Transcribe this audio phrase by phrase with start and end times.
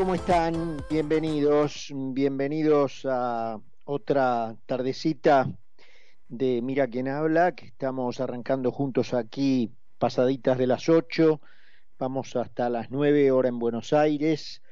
[0.00, 0.78] ¿Cómo están?
[0.88, 5.46] Bienvenidos, bienvenidos a otra tardecita
[6.26, 11.38] de Mira quién habla, que estamos arrancando juntos aquí pasaditas de las 8,
[11.98, 14.62] vamos hasta las 9 horas en Buenos Aires,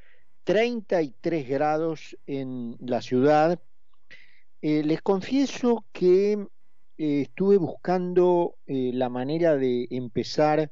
[0.45, 3.59] 33 grados en la ciudad.
[4.63, 6.31] Eh, les confieso que
[6.97, 10.71] eh, estuve buscando eh, la manera de empezar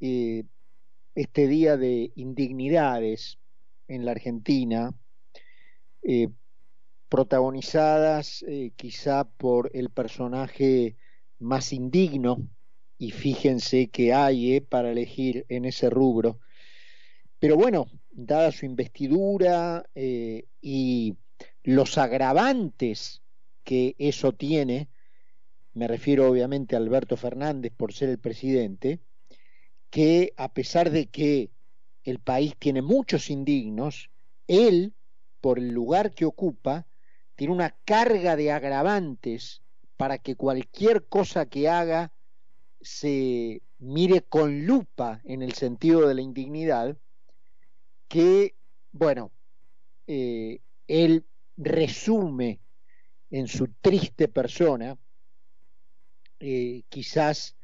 [0.00, 3.39] este día de indignidades
[3.90, 4.94] en la Argentina,
[7.08, 8.44] protagonizadas
[8.76, 10.96] quizá por el personaje
[11.38, 12.48] más indigno,
[12.96, 16.38] y fíjense que hay para elegir en ese rubro.
[17.38, 21.16] Pero bueno, dada su investidura y
[21.62, 23.22] los agravantes
[23.64, 24.88] que eso tiene,
[25.72, 29.00] me refiero obviamente a Alberto Fernández por ser el presidente,
[29.88, 31.50] que a pesar de que
[32.04, 34.10] el país tiene muchos indignos,
[34.46, 34.94] él,
[35.40, 36.86] por el lugar que ocupa,
[37.36, 39.62] tiene una carga de agravantes
[39.96, 42.12] para que cualquier cosa que haga
[42.80, 46.96] se mire con lupa en el sentido de la indignidad,
[48.08, 48.54] que,
[48.92, 49.30] bueno,
[50.06, 51.24] eh, él
[51.56, 52.60] resume
[53.30, 54.98] en su triste persona
[56.40, 57.56] eh, quizás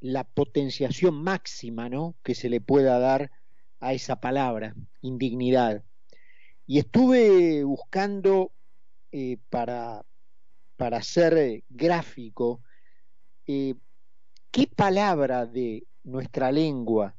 [0.00, 2.16] la potenciación máxima ¿no?
[2.22, 3.30] que se le pueda dar
[3.80, 5.82] a esa palabra, indignidad.
[6.66, 8.52] Y estuve buscando
[9.10, 10.04] eh, para,
[10.76, 12.62] para ser eh, gráfico
[14.52, 17.16] qué palabra de nuestra lengua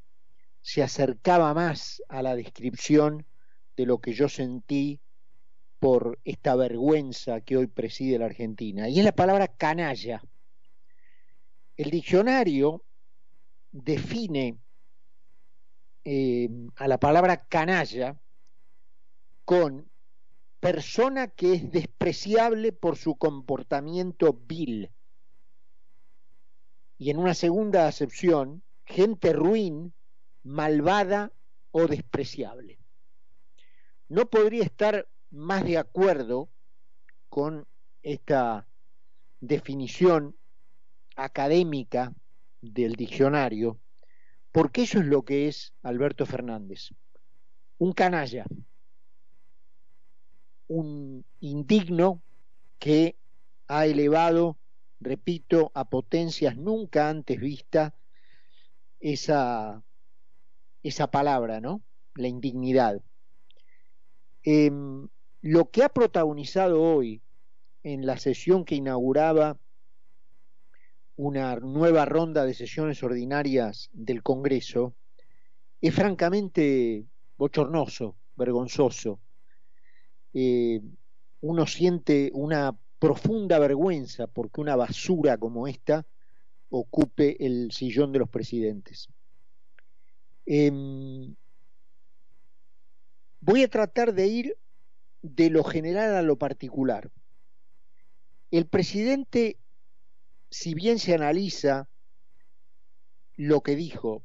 [0.61, 3.25] se acercaba más a la descripción
[3.75, 5.01] de lo que yo sentí
[5.79, 10.21] por esta vergüenza que hoy preside la Argentina, y es la palabra canalla.
[11.75, 12.83] El diccionario
[13.71, 14.59] define
[16.03, 18.19] eh, a la palabra canalla
[19.45, 19.89] con
[20.59, 24.91] persona que es despreciable por su comportamiento vil.
[26.97, 29.93] Y en una segunda acepción, gente ruin,
[30.43, 31.31] malvada
[31.71, 32.77] o despreciable.
[34.07, 36.49] No podría estar más de acuerdo
[37.29, 37.65] con
[38.03, 38.67] esta
[39.39, 40.35] definición
[41.15, 42.13] académica
[42.61, 43.79] del diccionario,
[44.51, 46.89] porque eso es lo que es Alberto Fernández,
[47.77, 48.45] un canalla,
[50.67, 52.21] un indigno
[52.79, 53.15] que
[53.67, 54.57] ha elevado,
[54.99, 57.93] repito, a potencias nunca antes vistas
[58.99, 59.83] esa,
[60.83, 61.81] esa palabra, ¿no?
[62.15, 63.01] La indignidad.
[64.43, 65.07] Em,
[65.41, 67.21] lo que ha protagonizado hoy
[67.83, 69.57] en la sesión que inauguraba
[71.21, 74.95] una nueva ronda de sesiones ordinarias del Congreso
[75.79, 77.05] es francamente
[77.37, 79.19] bochornoso, vergonzoso.
[80.33, 80.81] Eh,
[81.41, 86.07] uno siente una profunda vergüenza porque una basura como esta
[86.71, 89.07] ocupe el sillón de los presidentes.
[90.47, 91.35] Em,
[93.41, 94.57] voy a tratar de ir
[95.21, 97.11] de lo general a lo particular.
[98.49, 99.59] El presidente,
[100.51, 101.89] si bien se analiza
[103.37, 104.21] lo que dijo,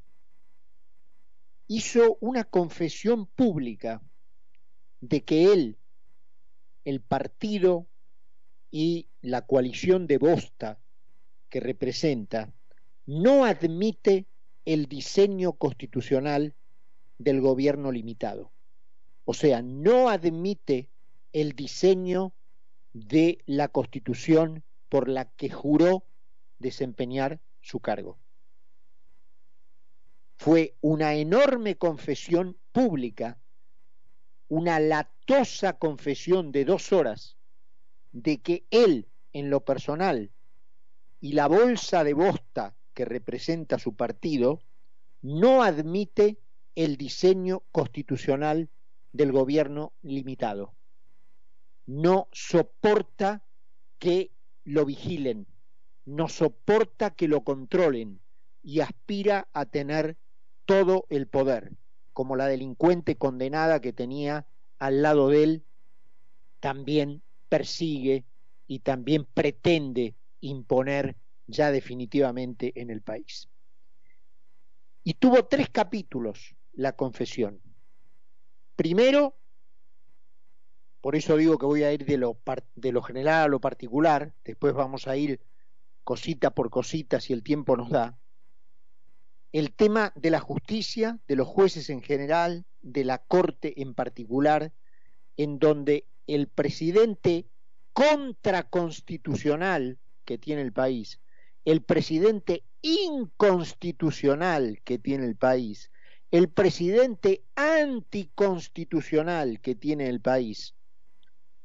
[1.69, 4.03] hizo una confesión pública
[5.00, 5.78] de que él,
[6.84, 7.87] el partido
[8.72, 10.81] y la coalición de Bosta
[11.48, 12.53] que representa,
[13.06, 14.26] no admite
[14.64, 16.54] el diseño constitucional
[17.19, 18.50] del gobierno limitado.
[19.25, 20.88] O sea, no admite
[21.32, 22.32] el diseño
[22.93, 26.04] de la constitución por la que juró
[26.59, 28.19] desempeñar su cargo.
[30.39, 33.39] Fue una enorme confesión pública,
[34.49, 37.37] una latosa confesión de dos horas
[38.12, 40.31] de que él, en lo personal,
[41.20, 44.61] y la bolsa de bosta que representa su partido,
[45.23, 46.38] no admite
[46.75, 48.69] el diseño constitucional
[49.12, 50.75] del gobierno limitado.
[51.87, 53.43] No soporta
[53.99, 54.31] que
[54.64, 55.47] lo vigilen,
[56.06, 58.20] no soporta que lo controlen
[58.62, 60.17] y aspira a tener
[60.64, 61.73] todo el poder,
[62.12, 64.47] como la delincuente condenada que tenía
[64.79, 65.64] al lado de él,
[66.61, 68.25] también persigue
[68.67, 71.17] y también pretende imponer
[71.47, 73.49] ya definitivamente en el país.
[75.05, 77.61] Y tuvo tres capítulos la confesión.
[78.75, 79.37] Primero,
[81.00, 82.38] por eso digo que voy a ir de lo,
[82.75, 85.41] de lo general a lo particular, después vamos a ir
[86.06, 88.17] cosita por cosita si el tiempo nos da,
[89.50, 94.73] el tema de la justicia, de los jueces en general, de la Corte en particular,
[95.37, 97.49] en donde el presidente
[97.93, 101.19] contraconstitucional que tiene el país,
[101.64, 105.91] el presidente inconstitucional que tiene el país,
[106.31, 110.76] el presidente anticonstitucional que tiene el país,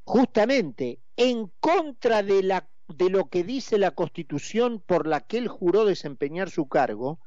[0.04, 5.48] justamente en contra de, la, de lo que dice la constitución por la que él
[5.48, 7.20] juró desempeñar su cargo,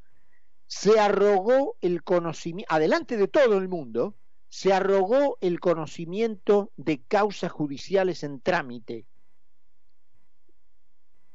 [0.66, 4.16] se arrogó el conocimiento, adelante de todo el mundo,
[4.48, 9.06] se arrogó el conocimiento de causas judiciales en trámite,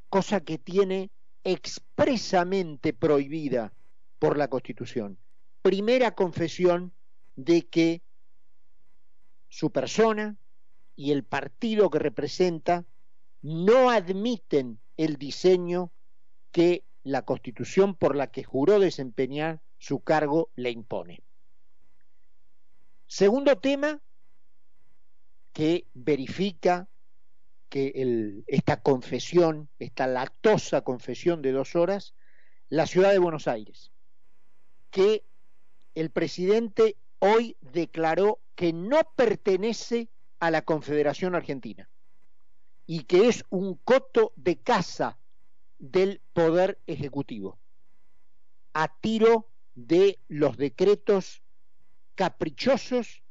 [0.08, 1.10] cosa que tiene
[1.44, 3.72] expresamente prohibida
[4.18, 5.18] por la Constitución.
[5.62, 6.92] Primera confesión
[7.36, 8.02] de que
[9.48, 10.36] su persona
[10.96, 12.84] y el partido que representa
[13.42, 15.92] no admiten el diseño
[16.52, 21.22] que la Constitución por la que juró desempeñar su cargo le impone.
[23.06, 24.00] Segundo tema
[25.52, 26.88] que verifica
[27.68, 32.14] que el, esta confesión, esta lactosa confesión de dos horas,
[32.68, 33.90] la ciudad de Buenos Aires,
[34.90, 35.24] que
[35.94, 40.08] el presidente hoy declaró que no pertenece
[40.40, 41.89] a la Confederación Argentina
[42.90, 45.16] y que es un coto de casa
[45.78, 47.56] del Poder Ejecutivo,
[48.72, 51.40] a tiro de los decretos
[52.16, 53.22] caprichosos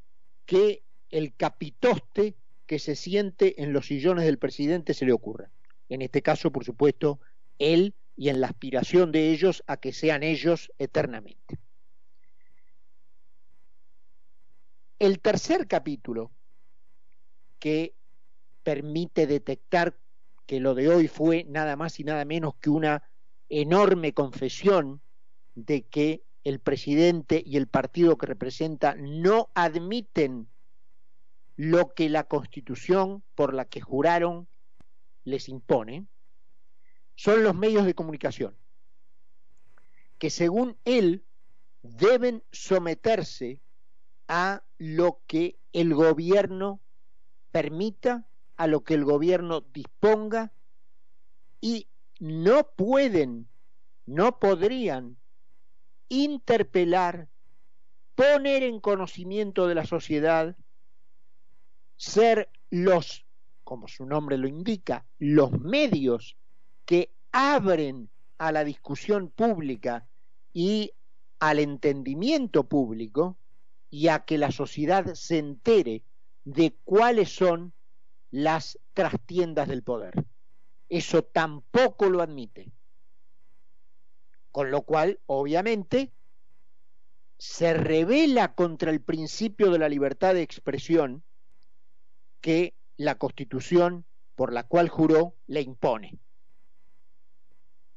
[0.46, 5.52] que el capitoste que se siente en los sillones del presidente se le ocurra.
[5.90, 7.20] En este caso, por supuesto,
[7.58, 11.60] él y en la aspiración de ellos a que sean ellos eternamente.
[15.00, 16.32] El tercer capítulo
[17.60, 17.99] que
[18.69, 19.98] permite detectar
[20.45, 23.01] que lo de hoy fue nada más y nada menos que una
[23.50, 25.01] enorme confesión
[25.56, 30.48] de que el presidente y el partido que representa no admiten
[31.56, 34.48] lo que la constitución por la que juraron
[35.24, 36.06] les impone,
[37.15, 38.56] son los medios de comunicación,
[40.19, 41.25] que según él
[41.81, 43.62] deben someterse
[44.27, 46.80] a lo que el gobierno
[47.51, 48.27] permita,
[48.60, 50.52] a lo que el gobierno disponga,
[51.62, 51.88] y
[52.20, 53.48] no pueden,
[54.06, 55.16] no podrían
[56.10, 57.30] interpelar,
[58.16, 60.58] poner en conocimiento de la sociedad,
[61.96, 63.26] ser los,
[63.64, 66.36] como su nombre lo indica, los medios
[66.84, 68.10] que abren
[68.40, 70.06] a la discusión pública
[70.52, 70.92] y
[71.40, 73.38] al entendimiento público
[73.90, 76.04] y a que la sociedad se entere
[76.44, 77.72] de cuáles son
[78.31, 80.26] las trastiendas del poder.
[80.88, 82.72] Eso tampoco lo admite.
[84.52, 86.12] Con lo cual, obviamente,
[87.38, 91.24] se revela contra el principio de la libertad de expresión
[92.42, 94.06] que la Constitución
[94.36, 96.18] por la cual juró le impone.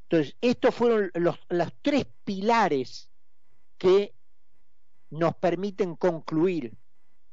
[0.05, 3.11] Entonces, estos fueron los, los tres pilares
[3.78, 4.14] que
[5.11, 6.76] nos permiten concluir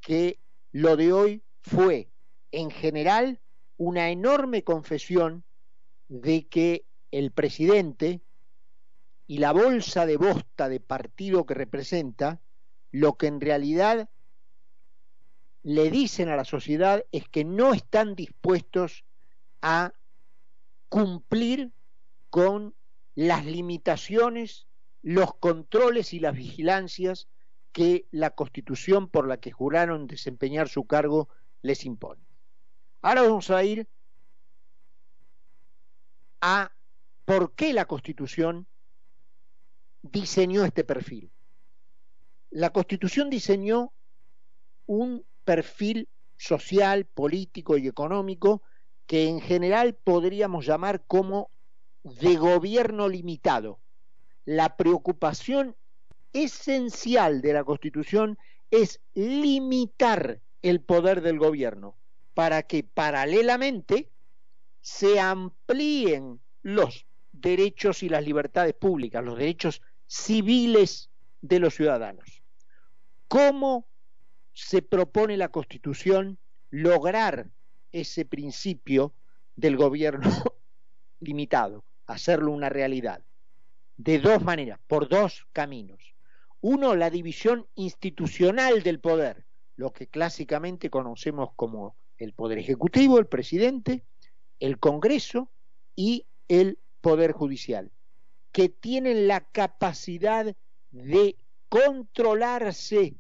[0.02, 0.40] que
[0.72, 2.10] lo de hoy fue,
[2.52, 3.40] en general,
[3.78, 5.44] una enorme confesión
[6.08, 8.22] de que el presidente
[9.28, 12.42] y la bolsa de bosta de partido que representa,
[12.92, 14.10] lo que en realidad
[15.62, 19.04] le dicen a la sociedad es que no están dispuestos
[19.62, 19.94] a
[20.88, 21.72] cumplir
[22.30, 22.74] con
[23.16, 24.68] las limitaciones,
[25.02, 27.28] los controles y las vigilancias
[27.72, 31.30] que la constitución por la que juraron desempeñar su cargo
[31.62, 32.29] les impone.
[33.02, 33.88] Ahora vamos a ir
[36.42, 36.72] a
[37.24, 38.68] por qué la constitución
[40.02, 41.32] diseñó este perfil.
[42.50, 43.94] La Constitución diseñó
[44.86, 48.64] un perfil social, político y económico
[49.06, 51.52] que en general podríamos llamar como
[52.04, 53.80] de gobierno limitado.
[54.46, 55.76] La preocupación
[56.34, 58.38] esencial de la Constitución
[58.72, 61.99] es limitar el poder del gobierno
[62.40, 64.08] para que paralelamente
[64.80, 71.10] se amplíen los derechos y las libertades públicas, los derechos civiles
[71.42, 72.42] de los ciudadanos.
[73.28, 73.90] ¿Cómo
[74.54, 76.38] se propone la Constitución
[76.70, 77.50] lograr
[77.92, 79.12] ese principio
[79.58, 80.30] del gobierno
[81.20, 83.22] limitado, hacerlo una realidad?
[83.98, 86.16] De dos maneras, por dos caminos.
[86.62, 89.44] Uno, la división institucional del poder,
[89.76, 94.04] lo que clásicamente conocemos como el Poder Ejecutivo, el presidente,
[94.60, 95.50] el Congreso
[95.96, 97.92] y el Poder Judicial
[98.52, 100.56] que tienen la capacidad
[100.92, 101.38] de
[101.70, 103.16] controlarse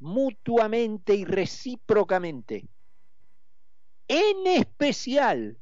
[0.00, 2.68] mutuamente y recíprocamente.
[4.08, 5.58] En especial,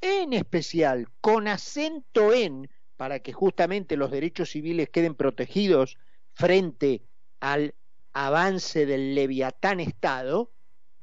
[0.00, 5.96] en especial, con acento en, para que justamente los derechos civiles queden protegidos
[6.34, 7.02] frente
[7.40, 7.74] al
[8.12, 10.50] avance del leviatán Estado,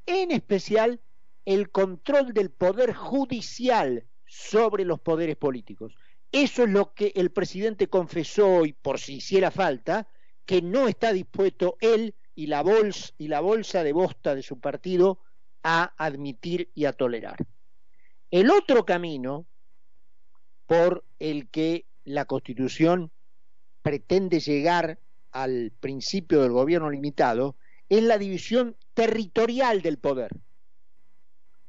[0.05, 1.01] en especial
[1.45, 5.95] el control del poder judicial sobre los poderes políticos.
[6.31, 10.07] Eso es lo que el presidente confesó hoy, por si hiciera falta,
[10.45, 14.59] que no está dispuesto él y la bolsa, y la bolsa de bosta de su
[14.59, 15.19] partido
[15.63, 17.37] a admitir y a tolerar.
[18.31, 19.45] El otro camino
[20.67, 23.11] por el que la Constitución
[23.81, 24.99] pretende llegar
[25.31, 27.55] al principio del gobierno limitado
[27.89, 30.31] es la división territorial del poder.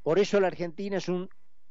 [0.02, 1.28] Por eso la Argentina es un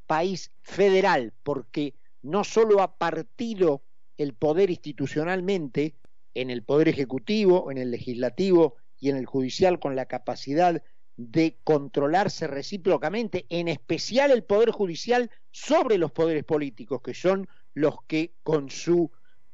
[0.07, 3.83] país federal, porque no solo ha partido
[4.17, 5.95] el poder institucionalmente
[6.33, 10.83] en el poder ejecutivo, en el legislativo y en el judicial con la capacidad
[11.17, 17.95] de controlarse recíprocamente, en especial el poder judicial sobre los poderes políticos, que son los
[18.07, 19.11] que con su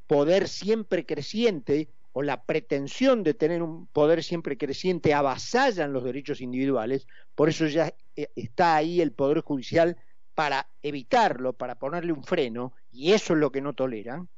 [0.07, 6.41] poder siempre creciente o la pretensión de tener un poder siempre creciente avasallan los derechos
[6.41, 9.97] individuales, por eso ya eh, está ahí el poder judicial
[10.33, 14.29] para evitarlo, para ponerle un freno, y eso es lo que no toleran.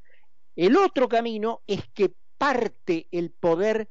[0.55, 3.89] El otro camino es que parte el poder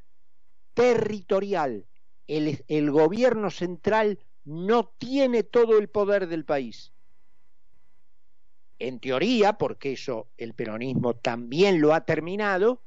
[0.75, 1.87] territorial.
[2.29, 6.93] El, el, gobierno central no tiene todo el poder del país.
[8.79, 12.83] En teoría, porque eso el peronismo también lo ha terminado,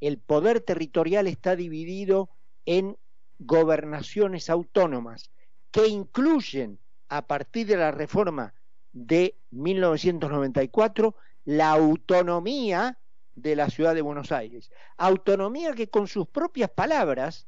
[0.00, 2.30] el poder territorial está dividido
[2.66, 2.96] en
[3.38, 5.30] gobernaciones autónomas
[5.70, 6.78] que incluyen
[7.08, 8.54] a partir de la reforma
[8.92, 11.14] de 1994
[11.44, 12.98] la autonomía
[13.34, 14.70] de la ciudad de Buenos Aires.
[14.96, 17.46] Autonomía que con sus propias palabras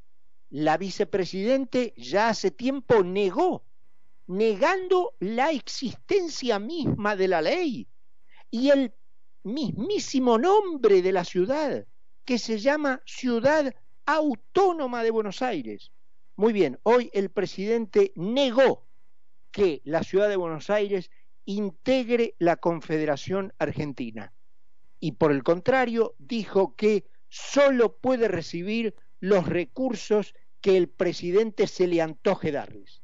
[0.50, 3.64] la vicepresidente ya hace tiempo negó,
[4.26, 7.88] negando la existencia misma de la ley
[8.50, 8.92] y el
[9.42, 11.86] mismísimo nombre de la ciudad,
[12.24, 13.74] que se llama Ciudad
[14.06, 15.92] Autónoma de Buenos Aires.
[16.36, 18.86] Muy bien, hoy el presidente negó
[19.50, 21.10] que la ciudad de Buenos Aires
[21.44, 24.32] integre la Confederación Argentina
[25.02, 31.88] y por el contrario dijo que solo puede recibir los recursos que el presidente se
[31.88, 33.02] le antoje darles.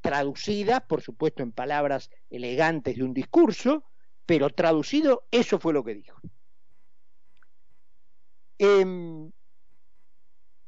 [0.00, 3.84] Traducida, por supuesto, en palabras elegantes de un discurso,
[4.24, 6.18] pero traducido, eso fue lo que dijo.
[8.58, 9.30] Eh,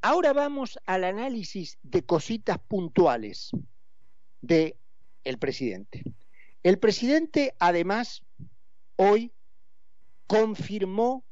[0.03, 3.51] ahora vamos al análisis de cositas puntuales
[4.41, 4.77] de
[5.25, 6.05] el presidente.
[6.63, 8.23] El presidente, además,
[8.97, 9.33] hoy
[10.27, 11.25] confirmó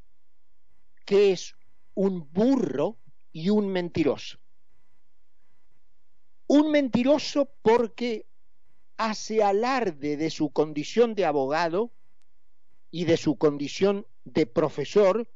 [1.04, 1.54] que es
[1.94, 2.98] un burro
[3.32, 4.38] y un mentiroso.
[6.46, 8.26] Un mentiroso porque
[8.96, 11.92] hace alarde de su condición de abogado
[12.90, 15.28] y de su condición de profesor,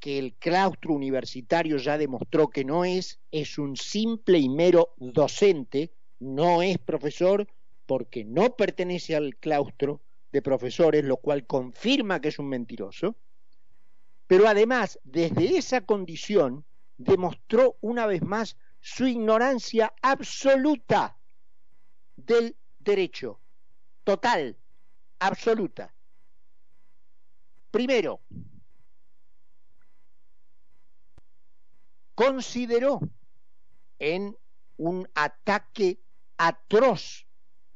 [0.00, 5.92] que el claustro universitario ya demostró que no es, es un simple y mero docente,
[6.18, 7.46] no es profesor
[7.86, 10.00] porque no pertenece al claustro
[10.32, 13.16] de profesores, lo cual confirma que es un mentiroso,
[14.26, 16.64] pero además desde esa condición
[16.96, 21.18] demostró una vez más su ignorancia absoluta
[22.16, 23.40] del derecho,
[24.04, 24.56] total,
[25.18, 25.92] absoluta.
[27.70, 28.20] Primero,
[32.20, 33.00] consideró
[33.98, 34.36] en
[34.76, 36.00] un ataque
[36.36, 37.26] atroz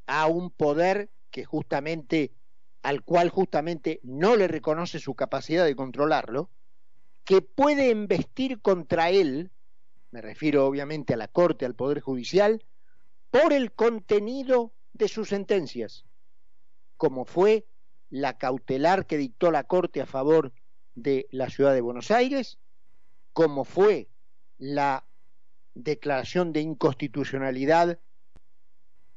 [0.04, 2.34] a un poder que justamente
[2.82, 6.50] al cual justamente no le reconoce su capacidad de controlarlo,
[7.24, 9.50] que puede embestir contra él,
[10.10, 12.62] me refiero obviamente a la Corte, al Poder Judicial,
[13.30, 16.04] por el contenido de sus sentencias,
[16.98, 17.66] como fue
[18.10, 20.52] la cautelar que dictó la Corte a favor
[20.94, 22.58] de la ciudad de Buenos Aires,
[23.32, 24.10] como fue
[24.58, 25.04] la
[25.74, 27.98] declaración de inconstitucionalidad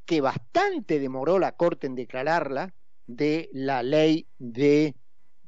[0.05, 2.73] que bastante demoró la Corte en declararla
[3.05, 4.95] de la ley de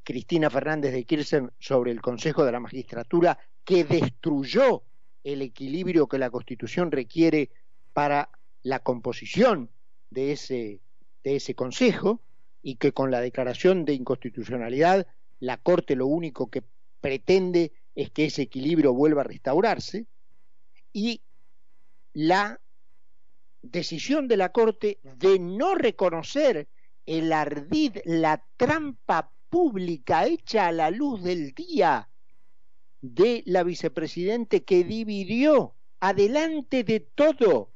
[0.04, 4.84] Cristina Fernández de Kirchner sobre el Consejo de la Magistratura que destruyó
[5.24, 7.52] el equilibrio que la Constitución requiere
[7.94, 8.30] para
[8.64, 9.70] la composición
[10.10, 10.82] de ese,
[11.24, 12.22] de ese Consejo
[12.62, 15.08] y que con la declaración de inconstitucionalidad
[15.40, 16.64] la Corte lo único que
[17.02, 20.06] pretende es que ese equilibrio vuelva a restaurarse
[20.94, 21.22] y
[22.14, 22.60] la
[23.62, 26.68] decisión de la Corte de no reconocer
[27.06, 32.10] el ardid, la trampa pública hecha a la luz del día
[33.02, 37.72] de la vicepresidente que dividió adelante de todo,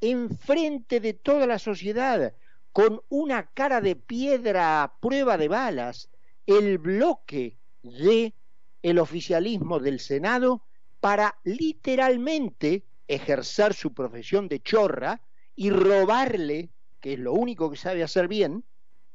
[0.00, 2.34] enfrente de toda la sociedad,
[2.72, 6.10] con una cara de piedra a prueba de balas,
[6.46, 8.34] el bloque de
[8.82, 10.62] el oficialismo del Senado
[11.00, 15.20] para literalmente ejercer su profesión de chorra
[15.56, 16.70] y robarle,
[17.00, 18.64] que es lo único que sabe hacer bien,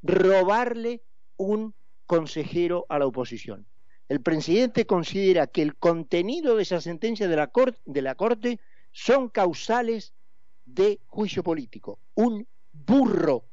[0.02, 1.04] robarle
[1.38, 1.74] un
[2.06, 3.66] consejero a la oposición.
[4.08, 8.60] El presidente considera que el contenido de esa sentencia de la, corte, de la Corte
[8.92, 10.14] son causales
[10.66, 13.46] de juicio político, un burro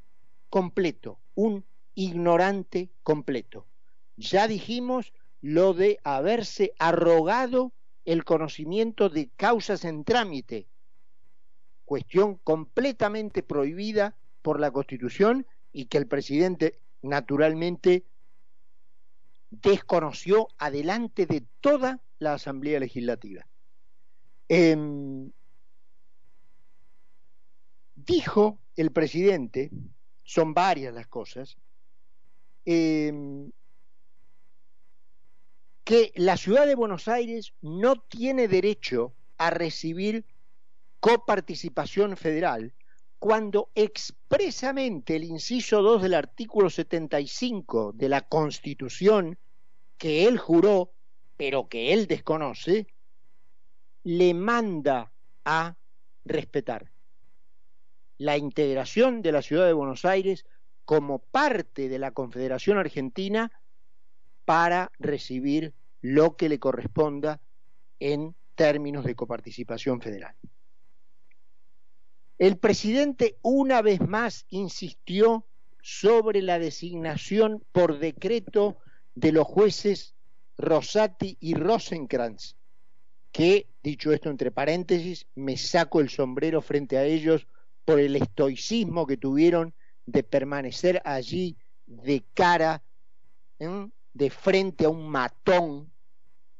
[0.51, 1.65] completo, un
[1.95, 3.67] ignorante completo.
[4.17, 5.13] Ya dijimos
[5.43, 7.73] lo de haberse arrogado
[8.05, 10.67] el conocimiento de causas en trámite,
[11.85, 18.05] cuestión completamente prohibida por la Constitución y que el presidente naturalmente
[19.51, 23.47] desconoció adelante de toda la Asamblea Legislativa.
[24.49, 24.77] Eh,
[27.95, 29.71] dijo el presidente,
[30.23, 31.57] son varias las cosas,
[32.65, 33.13] eh,
[35.85, 40.25] que la ciudad de Buenos Aires no tiene derecho a recibir
[41.01, 42.75] coparticipación federal
[43.19, 49.39] cuando expresamente el inciso 2 del artículo 75 de la Constitución
[49.97, 50.93] que él juró,
[51.37, 52.89] pero que él desconoce,
[54.05, 55.13] le manda
[55.45, 55.77] a
[56.25, 56.91] respetar.
[58.19, 60.45] La integración de la ciudad de Buenos Aires
[60.85, 63.53] como parte de la Confederación Argentina
[64.45, 67.41] para recibir lo que le corresponda
[68.01, 70.35] en términos de coparticipación federal.
[72.39, 75.47] El presidente una vez más insistió
[75.81, 78.79] sobre la designación por decreto
[79.15, 80.15] de los jueces
[80.59, 82.57] Rosati y Rosenkrantz,
[83.31, 87.47] que, dicho esto entre paréntesis, me saco el sombrero frente a ellos
[87.85, 89.75] por el estoicismo que tuvieron
[90.07, 92.83] de permanecer allí de cara,
[93.59, 93.89] ¿eh?
[94.15, 95.91] De frente a un matón,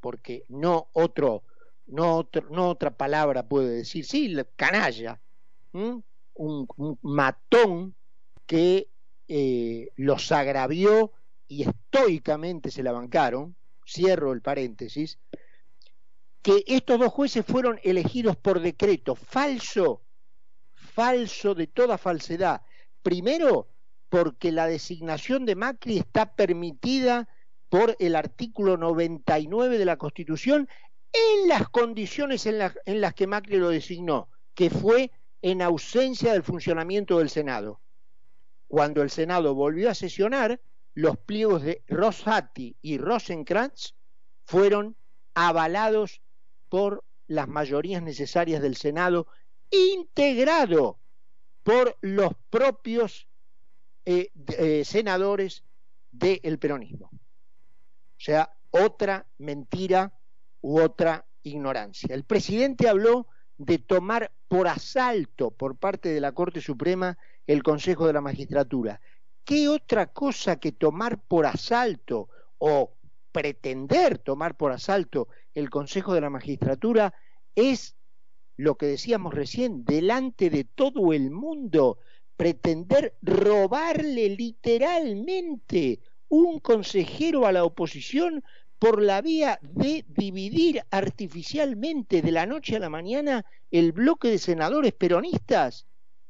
[0.01, 1.45] porque no otro,
[1.87, 5.21] no, otro, no otra palabra puede decir, sí, canalla,
[5.73, 6.05] un,
[7.03, 7.95] matón
[8.47, 8.89] que
[9.29, 11.13] eh, los agravió
[11.49, 13.55] y estoicamente se la bancaron,
[13.87, 15.19] cierro el paréntesis,
[16.41, 20.03] que estos dos jueces fueron elegidos por decreto falso
[20.93, 22.63] falso de toda falsedad.
[23.03, 23.69] Primero,
[24.09, 27.29] porque la designación de Macri está permitida
[27.73, 30.69] por el artículo 99 de la Constitución
[31.11, 36.43] en las condiciones en, en las que Macri lo designó, que fue en ausencia del
[36.43, 37.81] funcionamiento del Senado.
[38.69, 40.61] Cuando el Senado volvió a sesionar,
[40.93, 43.95] los pliegos de Rosati y Rosenkrantz
[44.45, 44.95] fueron
[45.33, 46.21] avalados
[46.69, 49.29] por las mayorías necesarias del Senado
[49.71, 50.99] integrado
[51.63, 53.29] por los propios
[54.05, 55.65] eh, eh, senadores
[56.11, 57.09] del peronismo.
[58.23, 60.13] Sea, otra mentira
[60.61, 62.15] u otra ignorancia.
[62.15, 63.27] El presidente habló
[63.59, 69.01] de tomar por asalto por parte de la Corte Suprema el Consejo de la Magistratura.
[69.45, 72.93] ¿Qué otra cosa que tomar por asalto o
[73.33, 77.13] pretender tomar por asalto el Consejo de la Magistratura
[77.57, 77.97] es
[78.57, 81.99] lo que decíamos recién, delante de todo el mundo,
[82.37, 85.99] pretender robarle literalmente
[86.35, 88.43] un consejero a la oposición
[88.79, 94.39] por la vía de dividir artificialmente de la noche a la mañana el bloque de
[94.39, 95.87] senadores peronistas,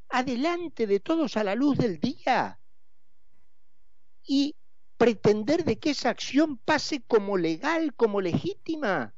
[0.09, 2.59] adelante de todos a la luz del día,
[4.27, 4.57] y
[4.97, 9.15] pretender de que esa acción pase como legal, como legítima.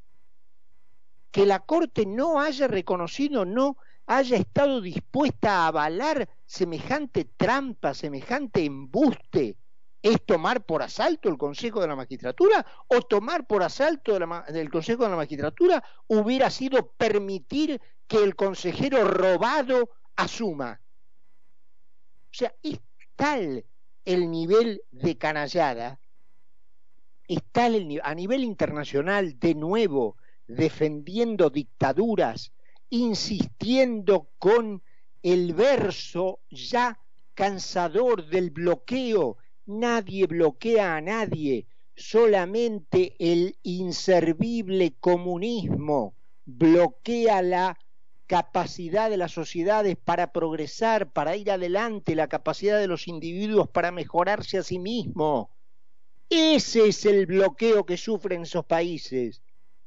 [1.31, 8.67] Que la Corte no haya reconocido, no haya estado dispuesta a avalar semejante trampa, semejante
[8.67, 9.57] embuste,
[10.05, 15.05] es tomar por asalto el Consejo de la Magistratura o tomar por asalto el Consejo
[15.05, 20.79] de la Magistratura hubiera sido permitir que el consejero robado asuma.
[22.27, 22.81] O sea, es
[23.17, 23.65] tal
[24.05, 25.99] el nivel de canallada,
[27.27, 32.53] es tal a nivel internacional de nuevo defendiendo dictaduras,
[32.91, 34.83] insistiendo con
[35.23, 37.01] el verso ya
[37.33, 39.39] cansador del bloqueo.
[39.67, 47.79] Nadie bloquea a nadie, solamente el inservible comunismo bloquea la
[48.27, 53.93] capacidad de las sociedades para progresar, para ir adelante, la capacidad de los individuos para
[53.93, 55.49] mejorarse a sí mismos.
[56.29, 59.43] Ese es el bloqueo que sufren esos países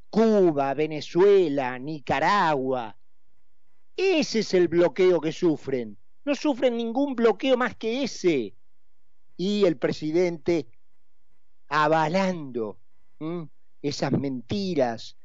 [0.09, 2.97] Cuba, Venezuela, Nicaragua.
[3.95, 5.97] Ese es el bloqueo que sufren.
[6.23, 8.55] No sufren ningún bloqueo más que ese.
[9.37, 10.67] Y el presidente
[11.69, 12.79] avalando
[13.81, 15.17] esas mentiras,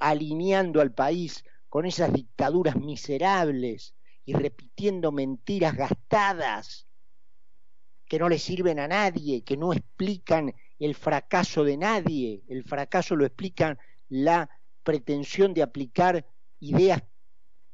[0.00, 3.94] alineando al país con esas dictaduras miserables
[4.24, 6.86] y repitiendo mentiras gastadas
[8.06, 13.16] que no le sirven a nadie, que no explican el fracaso de nadie, el fracaso
[13.16, 14.50] lo explican la
[14.82, 16.26] pretensión de aplicar
[16.60, 17.02] ideas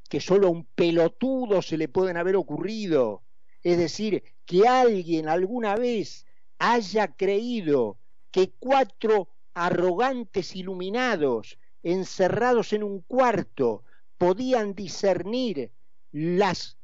[0.08, 3.24] que solo a un pelotudo se le pueden haber ocurrido.
[3.62, 6.26] Es decir, que alguien alguna vez
[6.58, 7.98] haya creído
[8.30, 13.84] que cuatro arrogantes iluminados encerrados en un cuarto
[14.16, 15.70] podían discernir
[16.12, 16.78] las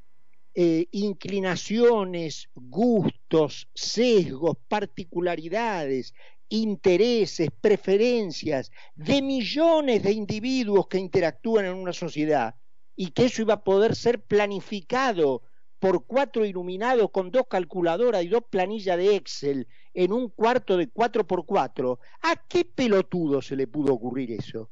[0.55, 6.13] eh, inclinaciones, gustos, sesgos, particularidades,
[6.51, 12.57] intereses, preferencias de millones de individuos que interactúan en una sociedad
[12.95, 15.43] y que eso iba a poder ser planificado
[15.79, 20.89] por cuatro iluminados con dos calculadoras y dos planillas de Excel en un cuarto de
[20.89, 24.71] cuatro por cuatro, ¿a qué pelotudo se le pudo ocurrir eso?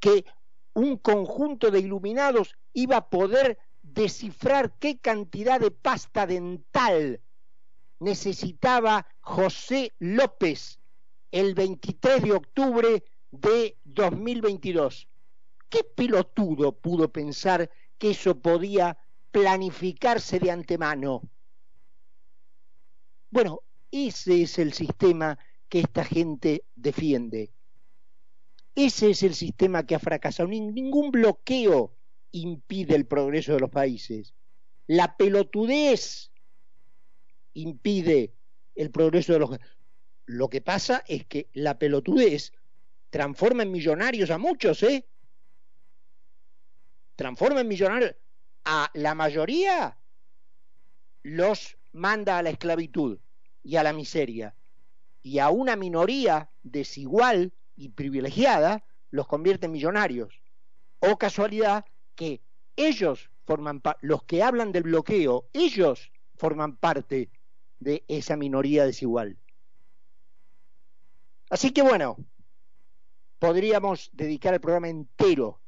[0.00, 0.24] Que
[0.74, 7.20] un conjunto de iluminados iba a poder descifrar qué cantidad de pasta dental
[8.00, 10.78] necesitaba José López
[11.30, 15.08] el 23 de octubre de 2022.
[15.68, 18.98] ¿Qué pelotudo pudo pensar que eso podía
[19.34, 21.20] planificarse de antemano?
[23.30, 25.36] Bueno, ese es el sistema
[25.68, 27.50] que esta gente defiende.
[28.76, 30.48] Ese es el sistema que ha fracasado.
[30.48, 31.96] Ningún bloqueo
[32.30, 34.34] impide el progreso de los países.
[34.86, 36.30] La pelotudez
[37.54, 38.34] impide
[38.76, 39.50] el progreso de los...
[40.26, 42.52] Lo que pasa es que la pelotudez
[43.10, 45.08] transforma en millonarios a muchos, ¿eh?
[47.16, 48.14] Transforma en millonarios.
[48.64, 49.98] A la mayoría
[51.22, 53.18] los manda a la esclavitud
[53.62, 54.54] y a la miseria.
[55.22, 60.40] Y a una minoría desigual y privilegiada los convierte en millonarios.
[61.00, 62.40] O casualidad que
[62.76, 67.30] ellos forman los que hablan del bloqueo, ellos forman parte
[67.80, 69.36] de esa minoría desigual.
[71.50, 72.16] Así que bueno,
[73.38, 75.60] podríamos dedicar el programa entero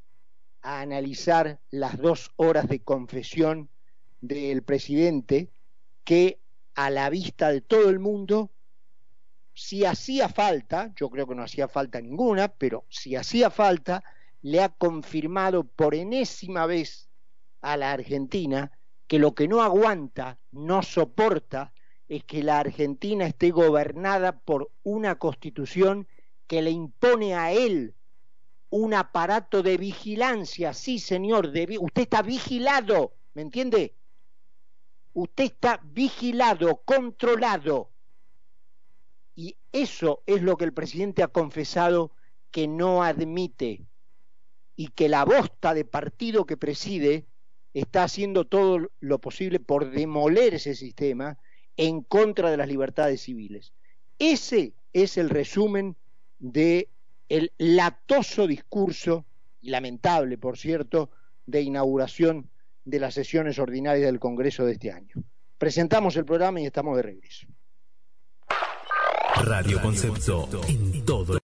[0.67, 3.71] a analizar las dos horas de confesión
[4.21, 5.53] del presidente
[6.03, 6.41] que
[6.75, 8.51] a la vista de todo el mundo
[9.55, 14.03] si hacía falta, yo creo que no hacía falta ninguna, pero si hacía falta,
[14.43, 17.09] le ha confirmado por enésima vez
[17.61, 18.73] a la Argentina
[19.07, 21.73] que lo que no aguanta, no soporta,
[22.09, 26.09] es que la Argentina esté gobernada por una constitución
[26.49, 27.95] que le impone a él
[28.71, 30.73] un aparato de vigilancia.
[30.73, 33.95] Sí, señor, usted está vigilado, ¿me entiende?
[35.13, 37.91] Usted está vigilado, controlado.
[39.35, 42.13] Y eso es lo que el presidente ha confesado
[42.51, 43.87] que no admite
[44.77, 47.27] y que la bosta de partido que preside
[47.75, 51.39] está haciendo todo lo posible por demoler ese sistema
[51.77, 53.73] en contra de las libertades civiles.
[54.19, 55.97] Ese es el resumen
[56.39, 56.89] de
[57.29, 59.27] el latoso discurso,
[59.63, 61.11] lamentable por cierto,
[61.47, 62.51] de inauguración
[62.85, 65.17] de las sesiones ordinarias del Congreso de este año.
[65.59, 67.47] Presentamos el programa y estamos de regreso.
[69.45, 71.35] Radio Concepto en todo